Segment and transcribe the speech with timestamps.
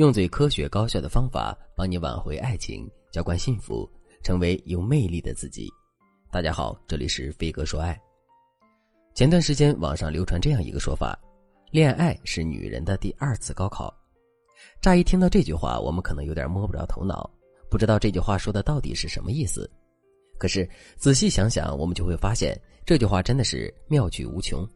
[0.00, 3.86] 用最科学高效的方法帮你挽回爱情，浇灌幸福，
[4.22, 5.68] 成为有魅力的自己。
[6.32, 8.00] 大家好，这里是飞哥说爱。
[9.14, 11.20] 前段时间网上流传这样一个说法：
[11.70, 13.94] 恋爱是女人的第二次高考。
[14.80, 17.30] 乍一听到这句话，我们可能有点摸不着头脑，
[17.70, 19.70] 不知道这句话说的到底是什么意思。
[20.38, 24.66] 可是仔细想想，我们就会发现这句话真的是妙趣无穷。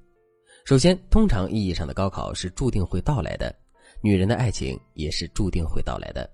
[0.67, 3.64] 首先，通常意义上的高考是注定会到来的。
[4.05, 6.29] 女人的爱情也是注定会到来的，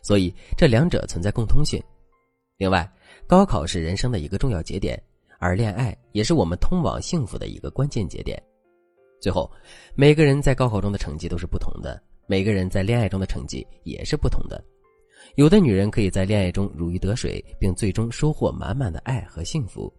[0.00, 1.78] 所以这两者存在共通性。
[2.56, 2.90] 另外，
[3.26, 4.98] 高考是人生的一个重要节点，
[5.38, 8.42] 而恋爱也是我们通往幸福的一个关键节点。
[9.20, 9.50] 最后，
[9.94, 14.64] 每个人在高考中的成绩都是不同的，每个人在恋爱中的成绩也是不同的。
[15.34, 19.92] 有的女人可以在恋爱中如鱼得水，并最终收获满满的爱和幸福，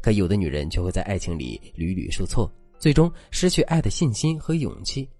[0.00, 5.10] 可有的女人却会在爱情里屡屡受挫，最终失去爱的信心和勇气。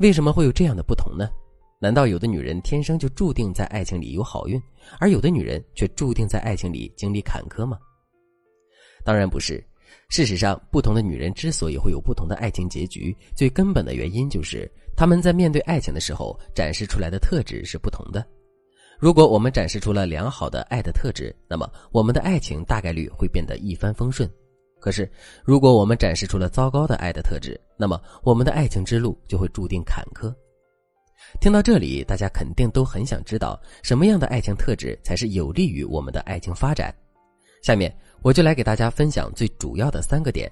[0.00, 1.28] 为什么会有这样的不同呢？
[1.78, 4.58] 难道有的女人天生就注定在爱情里有好运，
[4.98, 7.78] 而有的女人却注定在爱情里经历坎坷吗？
[9.04, 9.62] 当然不是。
[10.08, 18.26] 事实上，不同的女人之所以会有不同的爱情结局，最根本的原因就是她们在面对爱情的时候展示出来的特质是不同的。
[18.98, 24.30] 如果我们展示出了良好的爱的特质，那么我们的爱情大概率会变得一帆风顺。
[24.80, 25.08] 可是，
[25.44, 30.34] 如果我们展示出了糟糕的爱的特质，那么我们的爱情之路就会注定坎坷。
[31.40, 36.92] 听到这里，大家肯定都很想知道什么样的爱情特质才是有利于我们的爱情发展。
[37.62, 40.50] 下面我就来给大家分享最主要的三个点。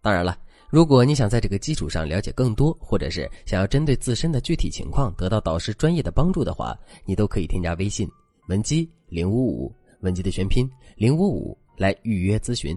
[0.00, 0.36] 当然了，
[0.70, 8.08] 如果你想在这个基础上了解更多，或者是想要针对自身的具体情况得到导师专业的帮助的话，你都可以添加微信
[8.48, 12.76] 文姬零五五，文姬的全拼零五五来预约咨询。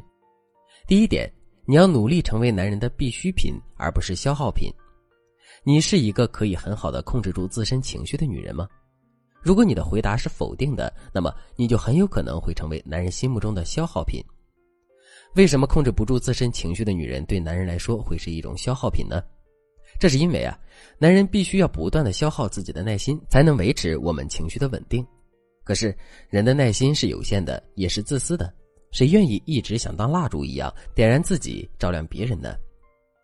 [0.87, 1.31] 第一点，
[1.65, 4.71] 你要努力成为男人的必需品，而不是消耗品。
[5.63, 8.67] 你是一个可以很好的控制住自身情绪的女人吗？
[9.41, 14.23] 如果你的回答是否定的，那么你就很有可能会成为男人心目中的消耗品。
[15.35, 19.23] 为什么控制不住自身情绪的女人对男人来说会是一种消耗品呢？
[19.99, 20.57] 这是因为啊，
[20.97, 25.05] 男人必须要不断的消耗自己的耐心，才能维持我们情绪的稳定。
[25.63, 25.95] 可是
[26.29, 28.51] 人的耐心是有限的，也是自私的。
[28.91, 32.55] 谁愿意一直想当蜡烛一样点燃自己照亮别人呢？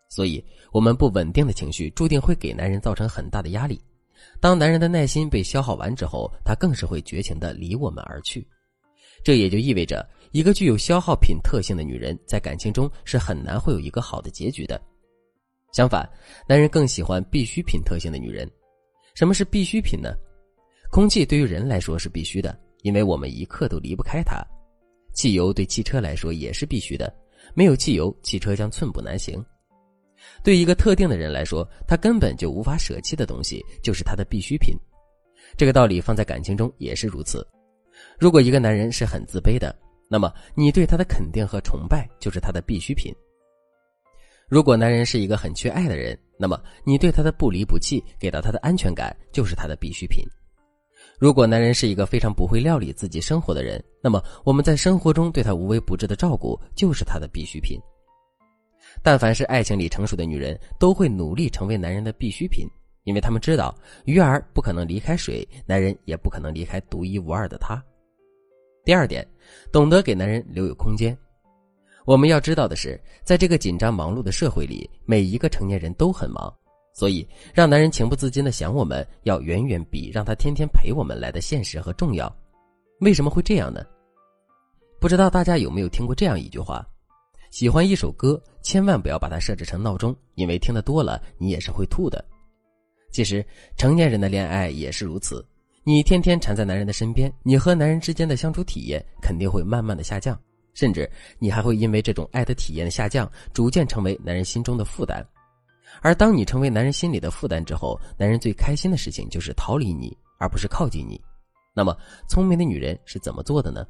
[0.10, 3.80] 所以，我们不稳定的情绪注定会给男人造成很大的压力。
[4.40, 8.48] 当男人的耐心被消耗完之后，他更是会绝情的离我们而去。
[9.24, 14.82] 这也就意味着，一个具有消耗品特性的女人在感情中是很难会有一个好的结局的。
[15.74, 16.10] 相反，
[16.48, 18.50] 男人更喜欢必需品特性的女人。
[19.14, 20.16] 什么是必需品呢？
[20.90, 24.42] 空气对于人来说是必须的，因为我们一刻都离不开它。
[25.18, 27.12] 汽油对汽车来说也是必须的，
[27.56, 29.44] 没有汽油，汽车将寸步难行。
[30.44, 34.78] 对一个特定的人来说，他根本就无法舍弃的东西就是他的必需品。
[35.58, 37.44] 这个道理放在感情中也是如此。
[38.20, 39.76] 如果一个男人是很自卑的，
[40.08, 43.12] 那么你对他的肯定和崇拜就是他的必需品。
[44.48, 50.24] 如果男人是一个很缺爱的人，那么你对他的不离不弃，给到他的安全感就是他的必需品。
[51.20, 57.80] 如果男人是一个非常不会料理自己生活的人，那么我们在生活中对他无微不至的照顾就是他的必需品。
[59.02, 62.68] 但凡是爱情里成熟的女人，都会努力成为男人的必需品，
[63.04, 63.76] 因为他们知道
[64.06, 67.84] 鱼儿不可能离开水，男人也不可能离开独一无二的他。
[68.86, 69.28] 第二点，
[69.72, 71.18] 懂得给男人留有空间。
[72.06, 76.54] 我们要知道的是，在这个紧张忙碌的社会里，每一个成年人都很忙。
[76.98, 82.36] 所以，让男人情不自禁的想我们，要远远比让他天天陪我们来的现实和重要。
[83.02, 83.86] 为什么会这样呢？
[85.00, 86.84] 不知道大家有没有听过这样一句话：
[87.52, 92.26] 喜欢一首歌，千万不要把它设置成闹钟，因为听得多了，你也是会吐的。
[93.12, 93.46] 其实，
[93.78, 95.46] 成年人的恋爱也是如此。
[95.84, 100.36] 你天天缠在男人的身边，你和男人之间的相处体验肯定会慢慢的下降，
[100.74, 105.24] 甚至你还会因为这种爱的体验下降，逐渐成为男人心中的负担。
[106.02, 111.20] 而当你成为男人心里的负担之后，男人最开心的事情就是逃离你，而不是靠近你。
[111.74, 111.96] 那么，
[112.28, 113.86] 聪明的女人是怎么做的呢？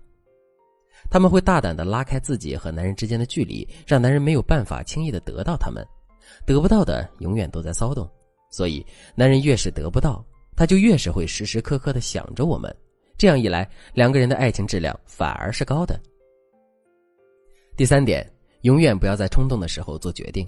[1.10, 5.86] 他们会大胆的拉开自己和男人之间的距离，让男人没有办法轻易的得到他们，
[6.46, 8.10] 得不到的永远都在骚动。
[8.50, 10.26] 所以，男人越是得不到，
[10.56, 12.76] 他就越是会时时刻刻的想着我们。
[13.18, 16.00] 这样一来，两个人的爱情质量反而是高的。
[17.76, 18.28] 第三点，
[18.62, 20.48] 永远不要在冲动的时候做决定。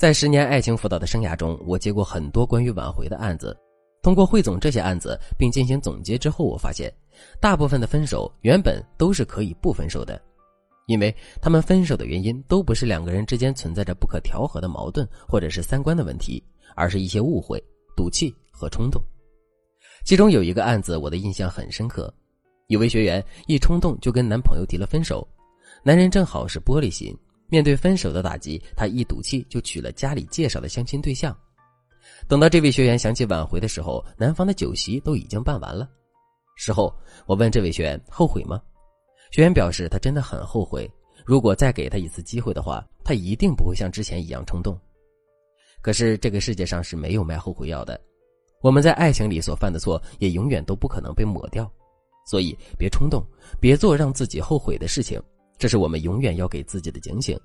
[0.00, 3.54] 在十年爱情辅导的生涯中，我接过很多关于挽回的案子。
[4.02, 6.90] 通过汇总这些案子并进行总结之后，我发现，
[7.38, 10.18] 大部分的分手原本都是可以不分手的，
[10.86, 16.42] 因为他们分手的原因都不是两个人之间存在着不可调和的矛盾或者是三观的问题，
[16.74, 17.62] 而是一些误会、
[17.94, 19.02] 赌气和冲动。
[20.06, 22.10] 其中有一个案子，我的印象很深刻。
[22.68, 25.28] 有位学员一冲动就跟男朋友提了分手，
[25.82, 27.14] 男人正好是玻璃心，
[27.50, 31.36] 面对分手的打击，他一赌气就娶了家里介绍的相亲对象。
[32.28, 35.88] 等到这位学员想起挽回的时候，男方的酒席都已经办完了。
[36.56, 36.94] 事后
[37.26, 38.60] 我问这位学员后悔吗？
[39.30, 40.90] 学员表示他真的很后悔，
[41.24, 44.78] 如果再给他一次机会的话，他一定不会像之前一样冲动。
[45.80, 47.98] 可是这个世界上是没有卖后悔药的，
[48.60, 51.70] 我们在爱情里所犯的错也永远都不可能被抹掉，
[52.26, 53.24] 所以别冲动，
[53.58, 55.18] 别做让自己后悔的事情，
[55.60, 57.38] 这是我们永远要给自己的警醒。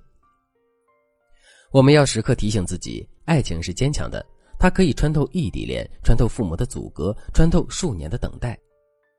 [1.70, 4.24] 我们要时刻提醒自己，爱情是坚强的，
[4.58, 8.58] 它可以穿透异地恋，穿透父母的阻隔，穿透数年的等待。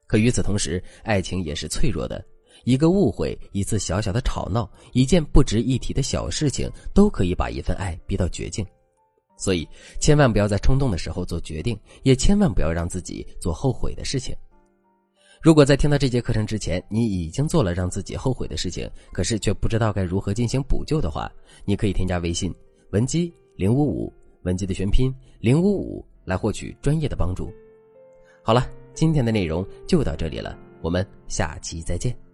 [0.08, 2.26] 可与此同时，爱情也是脆弱的，
[2.64, 8.66] 一个误会，一次小小的吵闹，一件不值一提的小事情，都可以把一份爱逼到绝境。
[9.38, 9.68] 所以，
[10.00, 14.36] 千万不要在冲动的时候做决定，也千万不要让自己做后悔的事情。
[15.42, 21.32] 如果在听到这节课程之前，你已经做了让自己后悔的事情，可是却不知道该如何进行补救的话，
[21.64, 22.54] 你可以添加微信
[22.92, 24.12] 文姬零五五，
[24.44, 27.52] 文姬的全拼零五五，来获取专业的帮助。
[28.44, 32.27] 好了，今天的内容就到这里了，我们下期再见。